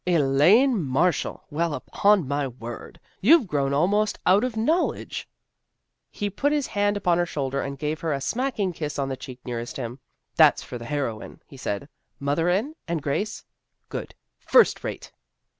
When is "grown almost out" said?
3.45-4.43